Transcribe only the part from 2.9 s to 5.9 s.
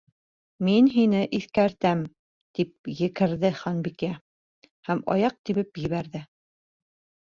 екерҙе Ханбикә һәм аяҡ тибеп